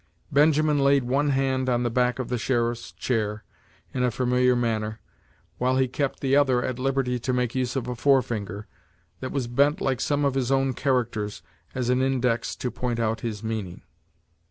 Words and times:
Benjamin 0.31 0.79
laid 0.79 1.03
one 1.03 1.29
hand 1.29 1.69
on 1.69 1.83
the 1.83 1.91
back 1.91 2.17
of 2.17 2.27
the 2.29 2.39
sheriff's 2.39 2.91
chair, 2.93 3.43
in 3.93 4.01
a 4.01 4.09
familiar 4.09 4.55
manner, 4.55 4.99
while 5.59 5.77
he 5.77 5.87
kept 5.87 6.21
the 6.21 6.35
other 6.35 6.63
at 6.65 6.79
liberty 6.79 7.19
to 7.19 7.31
make 7.31 7.53
use 7.53 7.75
of 7.75 7.87
a 7.87 7.93
forefinger, 7.95 8.65
that 9.19 9.31
was 9.31 9.45
bent 9.45 9.79
like 9.79 10.01
some 10.01 10.25
of 10.25 10.33
his 10.33 10.51
own 10.51 10.73
characters, 10.73 11.43
as 11.75 11.91
an 11.91 12.01
index 12.01 12.55
to 12.55 12.71
point 12.71 12.99
out 12.99 13.21
his 13.21 13.43
meaning. 13.43 13.83